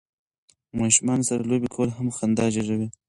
ماشومانو 0.79 1.27
سره 1.29 1.41
لوبې 1.49 1.69
کول 1.75 1.89
هم 1.97 2.07
خندا 2.17 2.45
زیږوي. 2.53 2.87